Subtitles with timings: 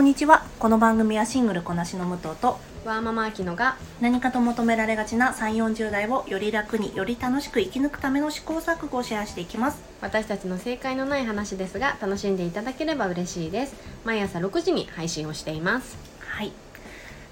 [0.00, 0.46] こんにちは。
[0.58, 9.82] この番組はシングルこなしの武藤とワーママアキノが何かと求められがちな3 4 0代をより楽により楽しく生き抜くための試行錯誤をシェアしていきます。
[10.00, 13.74] 私たちの正解のない話ですが楽しんでいただければ嬉しいです。
[14.06, 15.98] 毎朝6時に配信をしています。
[16.20, 16.52] はい。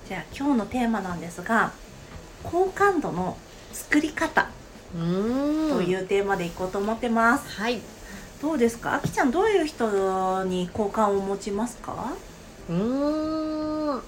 [0.07, 1.73] じゃあ今日のテーマなんですが
[2.43, 3.39] 好感度の
[3.73, 4.47] 作り方
[4.93, 7.81] というテーマでいこうと思ってます、はい。
[8.43, 8.97] どうですか？
[8.97, 12.13] あきちゃんどういう人に好感を持ちますか？
[12.69, 14.03] うーん。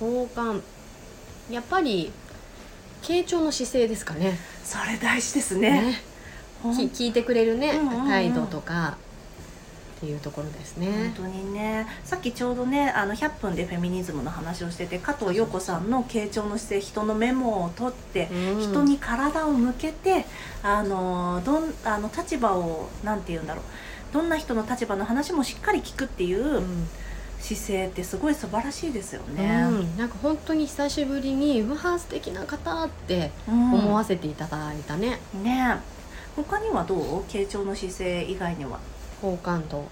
[0.00, 0.62] 交換。
[1.50, 2.12] やっぱり
[3.02, 4.38] 傾聴の姿勢ですかね。
[4.64, 5.82] それ大事ですね。
[5.82, 6.02] ね。
[6.64, 8.08] 聞いてくれるね、うんうんうん。
[8.08, 8.98] 態度とか。
[9.96, 11.12] っていうところですね。
[11.16, 11.86] 本当にね。
[12.04, 18.60] さっきちょうどねあの100分でフェミニズムの話をしてて加藤陽子さんの傾聴の姿勢人のメモを取って、うん。
[18.60, 20.26] 人に体を向けて
[20.62, 23.64] あのどんあの立場をなんて言うんだろう
[24.16, 26.88] どんな人の立場の話もしっかり聞くっていううん。
[27.38, 29.66] 姿勢ってすごい素晴らしいですよね。
[29.68, 29.96] うん。
[29.98, 33.74] なんか本当に久しぶりにうわー素敵な方ってうん。
[33.74, 35.76] 思わせていただいたね、ね。
[36.34, 37.22] 他にはどう？
[37.24, 38.80] 傾聴の姿勢以外には。
[39.20, 39.84] 好感度。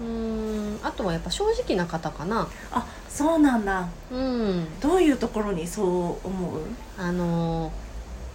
[0.00, 0.78] うん。
[0.82, 2.48] あとはやっぱ正直な方かな。
[2.70, 3.88] あそうなんだ。
[4.12, 4.80] うん。
[4.80, 6.60] どういうところにそう思う？
[6.96, 7.89] あのー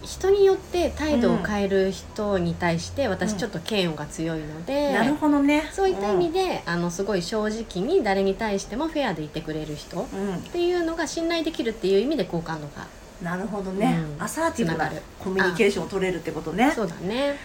[0.06, 5.70] 人によって態度を変える人に対して私うんちょっと嫌悪が強いので、なるほどね。
[5.72, 12.88] そういった意味で、あのすごい正直に誰に対してもフェアでいてくれる人っうん、うんていうのが信頼できるっていう意味で好感度が
[13.22, 14.24] なるほどね、うん。
[14.24, 16.72] アサーティブなコミュニケーションを取れるってことね。
[16.72, 17.38] そうだね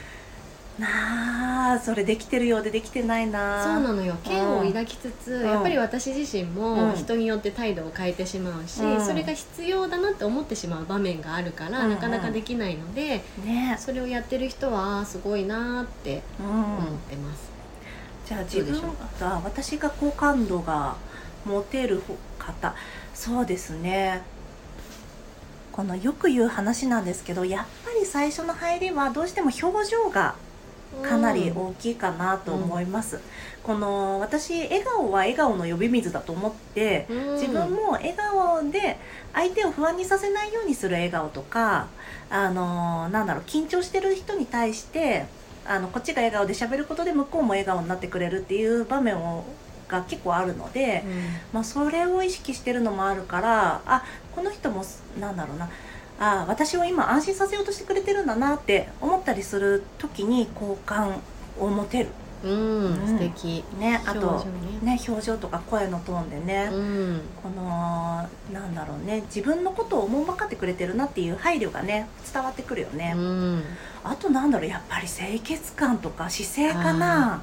[0.80, 3.62] なあそれできてるようでできてないな。
[3.62, 4.16] そうなのよ。
[4.24, 5.46] 嫌悪を抱きつつ、うん。
[5.46, 6.54] やっぱり私自身うん。
[6.54, 9.04] も人によって態度を変えてしまうし、うん。
[9.04, 13.76] それが必要だなって思ってしまう場面があるから、うんなかなかできないのでね。
[13.78, 17.50] それをやってる人はすごいなーってうん、思ってます。
[18.26, 18.80] じゃあ自分
[19.20, 20.96] が私が好感度が
[21.44, 22.02] 持てる
[22.38, 22.74] 方。
[23.14, 24.22] そうですね。
[25.72, 30.34] このよく言う話なんですけどやっぱり最初の入りはどうしても表情が
[31.02, 33.20] かなり大きいかなと思います、
[33.62, 37.34] この私笑顔は笑顔の呼び水だと思ってうん。
[37.34, 38.98] 自分も笑顔で
[39.32, 41.88] 相手を不安にさせないようにする笑顔とか
[42.30, 45.26] あのなんだろう緊張してる人に対して
[45.66, 49.44] あのこっちが笑顔で喋ることで向こうも笑顔になってくれるっていう場面を
[49.90, 51.02] が結構あるので、
[51.52, 54.84] まあ、それを意識してるのもあるからあこの人も
[55.18, 55.68] なんだろうな
[56.20, 61.20] あ私を今安心させようとしてくれてるんだなって思ったりする時に好感
[61.58, 62.10] を持てる。
[62.44, 63.00] うん、うん。
[63.00, 63.64] うん素敵。
[63.78, 64.44] ねあと
[64.82, 64.96] ね。
[64.96, 67.20] ね表情とか声のトーンでね、うん。
[67.42, 69.22] このなんだろうね。
[69.34, 73.64] 自分のことを思い分かってくれてるなっていう配慮がね伝わってくるよね、うん。
[74.04, 77.42] あとなんだろうやっぱり清潔感とか姿勢かな。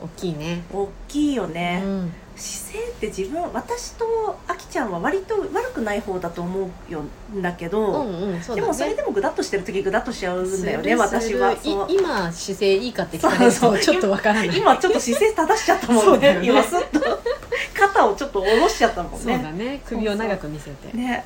[0.00, 0.62] 大きいね。
[0.72, 4.04] 大きいよね、うん姿勢って自分私と
[4.48, 7.02] あきちゃんは割と悪くない方だと思うよ
[7.32, 8.60] んだけうど、んうんそうだね。
[8.62, 11.56] でもそれでもグダッとしてる時グダッとしちゃうんだよね私は
[11.88, 14.58] 今姿勢いいかって聞かれるとちょっとわからない。
[14.58, 16.34] 今ちょっと姿勢正しちゃったもんね。
[16.34, 16.46] ね。
[16.46, 17.00] 今すっと
[17.74, 19.52] 肩をちょっと下ろしちゃったもんそうだね。
[19.52, 20.96] ね首を長く見せて。
[20.96, 21.24] ね。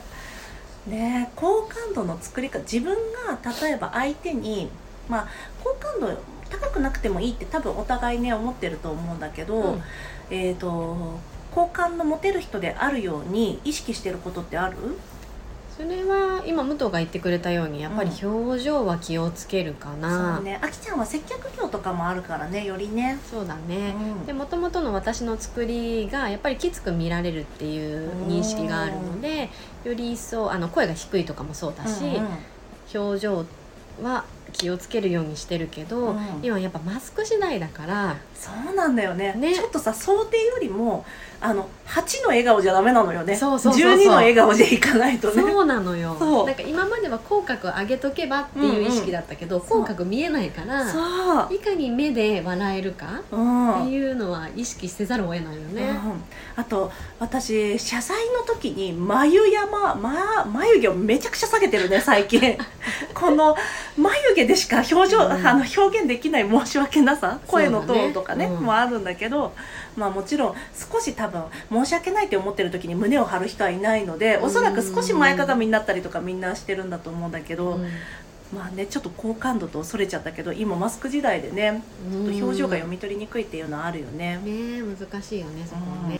[0.87, 1.31] ね。
[1.35, 2.95] 好感度の作り方自分
[3.27, 4.69] が例えば相手に
[5.09, 5.29] まあ
[5.65, 6.09] 好感度
[6.51, 9.83] 高くなくてもいいって多分お互いね思ってると思うんだけど、うん。
[10.31, 11.19] えっ、と
[11.55, 14.77] 好感の持てる人であるように意識してることってある？
[15.77, 20.59] それは今武藤が言ってくれたようにやっぱり表情は気をつけるかな、そうね。
[20.61, 24.27] あきちゃんは接客業とかもあるからねよりね、そうだね、うん。
[24.27, 29.51] でもともとの私の作りがやっぱりきつく見られるっていう認識があるので
[29.85, 32.29] より一層あの声が低いとかもそうだし、うんうん。
[32.93, 33.47] 表情
[34.03, 36.41] は気をつけるようにしてるけど、うん。
[36.43, 39.35] 今やっぱマスク次第だからそうなんだよね。
[39.35, 39.55] ね。
[39.55, 41.05] ちょっとさ想定よりも
[41.41, 43.37] あの8の笑顔じゃダメなのよね。
[43.37, 43.93] そうそうそうそう。
[43.93, 45.43] 12の笑顔でいかないとね。
[45.43, 46.15] そうなのよ。
[46.45, 49.67] なんか今までは口角上げとけばっていう意識だったけど、んうん。
[49.67, 50.99] 口角見えないからそ
[51.49, 51.55] う。
[51.55, 53.83] いかに目で笑えるかうん。
[53.83, 56.23] っていうのは意識せざるを得ないよね、うん。
[56.57, 62.59] あと私謝罪の時に眉山、ま、眉毛をめちゃくちゃ下げてるね最近。
[63.15, 63.57] この
[63.97, 65.33] 眉毛でしか表情、うん。
[65.33, 68.63] あの表現できない申し訳なさ声のトーンとかねそうん。
[68.65, 69.55] もあるんだけど
[69.97, 77.89] まあもちろん少し多分申し訳ないって思ってる時に胸を張る人はいないのでおそらく少し前かがみになったりとかみんなしてるんだと思うんだけど、うん。
[78.55, 84.39] まあねちょっと好感度とそれちゃったけど今マスク時代でねちょっと表情が読み取りにくいっていうのはあるよね。
[84.39, 86.19] ねえ難しいよねそこはね、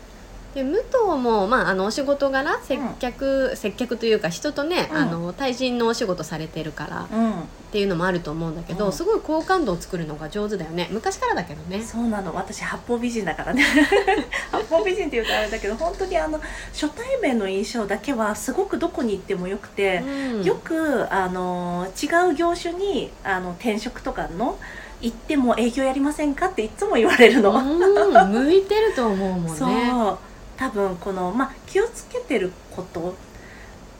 [0.53, 4.97] で武藤も、まあ、あのお仕事柄接客、接客というか人とね、うん。
[4.97, 7.31] あの対人のお仕事されてるからうん。
[7.41, 8.91] っていうのもあると思うんだけど、うん。
[8.91, 10.87] すごい好感度を作るのが上手だよね。
[10.91, 11.83] 昔からだけどね。
[11.83, 12.33] そうなの。
[12.33, 13.63] 私八方美人だからね。
[14.51, 16.41] 八方美人っていうとあれだけど本当にあの
[16.73, 20.43] 初対面の印象だけはすごくどこに行ってもよくて、うん。
[20.43, 24.57] よくあの違う業種にあの転職とかの
[24.99, 28.31] 行っても営業やりませんかっていつも言われるの、うん。
[28.31, 29.49] 向いてると思うもんね。
[29.51, 30.28] そう
[30.59, 33.15] 多分この、まあ、気をつけてること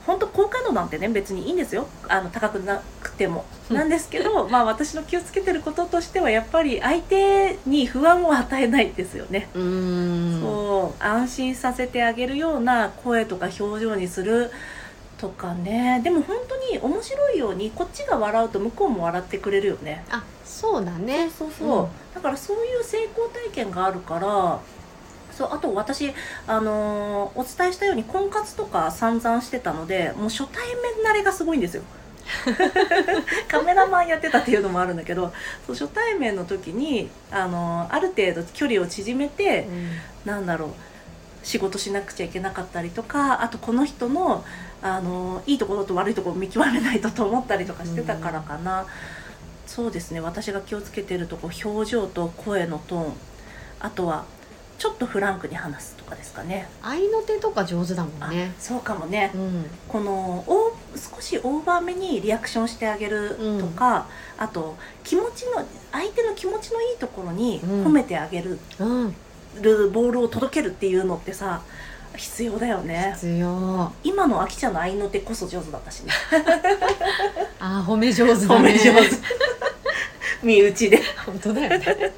[0.06, 1.88] 本当好感度なんてね別にいいんですよ。
[2.08, 3.46] あの高くなくても。
[3.70, 3.76] うん。
[3.76, 10.42] なんですけど まあ私の気をつけてることとしてはやっぱり相手に不安を与えないですよね、うーん。
[10.42, 14.52] そう安心させてあげるような声とか表情にする
[15.20, 16.02] とかね。
[16.04, 20.04] でも本当に面白いようにこっちが笑うと向こうも笑ってくれるよね。
[20.10, 21.30] あそうだね。
[21.38, 21.88] そうそうそう、うん。
[22.16, 24.60] だからそういう成功体験があるから
[25.40, 26.14] そうあと私、
[26.48, 31.84] あのーお伝えしたように婚活とか散々してたのでもう初対面慣れがすごいんですよ。
[33.48, 35.34] カメラマンやってたっていうのもあるんだけど
[35.66, 39.66] そう初対面の時に、あのーある程度距離を縮めて、
[40.26, 40.70] なんだろう
[41.42, 44.44] 仕事しなくちゃいけなかったりとかあとこの人の
[44.82, 48.86] あのいいところと悪いところを見極めないとと思ったりとかしてたからかな、
[49.66, 53.14] そうですね私が気をつけてるとこ表情と声のトーン
[53.80, 54.26] あとは
[54.80, 56.70] ちょっとフランクに話すとかですかね。
[56.82, 58.54] 愛の手とか上手だもんね。
[58.58, 59.30] あそうかもね。
[59.36, 59.66] うん。
[59.90, 67.86] このお少しオーバーめにリアクションしてあげるとか、あと気持ちの相手の気持ちのいいところにうん。
[67.88, 69.16] 褒めてあげる、うん。
[69.62, 71.62] るボールを届けるっていうのってさ
[72.16, 73.12] 必要だよね。
[73.16, 73.92] 必要。
[74.04, 76.14] 今のあきちゃんの愛の手こそ上手だったしね。
[77.60, 79.10] あー褒め上手だ褒ねめ上手。
[80.42, 81.02] 身内で。
[81.26, 82.14] 本当だよね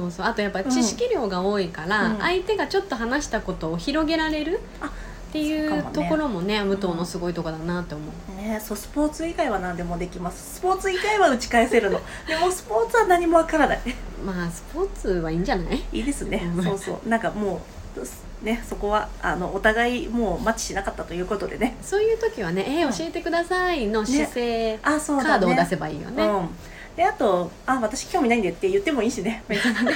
[0.00, 0.26] そうそう。
[0.26, 2.18] あとやっぱ知識量が多いから、うん。
[2.18, 8.04] 相手がちょっと話したことを広げられるあっていうところもね武藤のすごいとこだなって思
[8.38, 10.56] う、ねそうスポーツ以外は何でもできます。
[10.56, 12.00] スポーツ以外は打ち返せるの。
[12.28, 13.80] でもスポーツは何もわからない。
[14.24, 15.82] まあスポーツはいいんじゃない？
[15.92, 16.50] いいですね。
[16.56, 16.64] うん。
[16.64, 17.08] そうそう。
[17.08, 17.60] なんかも
[17.96, 21.76] うねそこはあのお互いもうマッチしなかったということでね。
[21.82, 25.28] そういう時はね「えうんー教えてください」の姿勢、あそうだね。
[25.30, 26.48] カードを出せばいいよね、うん、
[26.96, 29.44] であと「あ私興味ないんで」って言ってもいいしね。
[29.48, 29.92] 別にね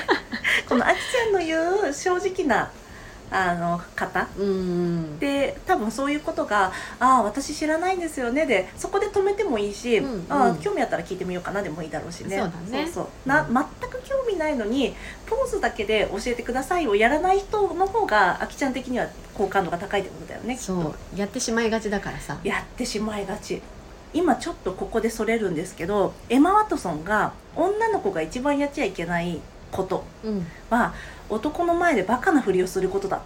[0.68, 1.58] このあきちゃんの言
[1.90, 2.70] う正直な
[3.32, 4.26] あの方。
[4.36, 5.18] うん。
[5.18, 10.56] で多分そういうことが「ああ私知らないんですよね」でそこで止めてもいいし「うんああうん。
[10.56, 12.36] 興味あったら聞いてみようかな」でもいいだろうしね。
[12.36, 12.86] そうだね。
[12.86, 13.28] そうそう。
[13.28, 14.94] な全く興味ないのに
[15.26, 21.18] ポーズだけで教えてくださいをやらない人の方があきちゃん的には好感度が高いってことだよねそう。
[21.18, 22.36] やってしまいがちだからさ。
[22.44, 23.62] やってしまいがち
[24.12, 29.40] 今ちょっとここでそれるんですけどエマ・ワトソンが女の子が一番やっちゃいけない
[29.70, 30.46] ことうん。
[30.68, 30.92] は
[31.28, 33.20] 男の前でバカなふりをすることだっ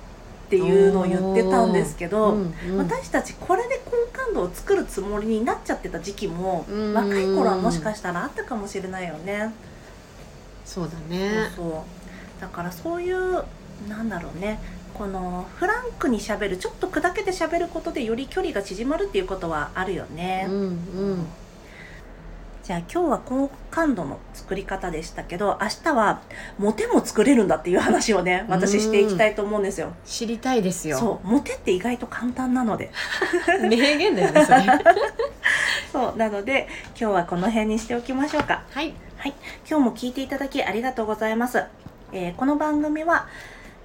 [0.50, 6.94] ていうのを言ってたんですけど、うんうん私たちこれで好感度を作るつもりになっちゃってた時期もうん。
[6.94, 9.52] 若い頃はもしかしたらあったかもしれないよね。
[10.64, 11.50] そうだね。
[11.56, 12.40] そう。
[12.40, 13.44] だからそういう
[13.88, 14.58] なんだろうね
[14.94, 20.46] このフランクにしゃべるちょっと砕けてしゃべることでより距離が縮まるっていうことはあるよね。
[20.48, 21.26] うんうん
[22.62, 26.22] じゃあ今日は好感度の作り方でしたけど明日は
[26.56, 29.92] モテも作れるんだっていう話をね私していきたいと思うんですよ。
[30.06, 32.90] 知りたいですよそうモテって意外と簡単なので
[33.68, 34.62] 名言だよねそれ
[35.92, 36.66] そうなので
[36.98, 38.62] 今日はこの辺にしておきましょうか。
[38.72, 38.94] はい
[39.68, 41.62] 今日も聞いていただきありがとうございます。
[42.12, 43.26] えーこの番組は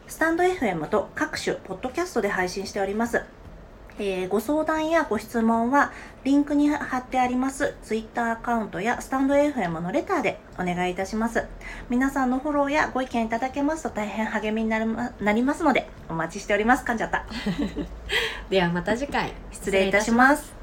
[0.10, 3.22] スタンド FM と各種ポッドキャストで配信しております。
[4.00, 5.92] えーご相談やご質問は
[6.24, 11.46] リンクに貼ってあります Twitter アカウントやスタンド FM のレターでお願いいたします。
[11.92, 16.84] 皆さんのフォローやご意見いただけますと大変励みになるまなりますのでお待ちしております。
[16.86, 17.26] 噛んじゃった。
[18.50, 20.59] ではまた次回失礼いたします。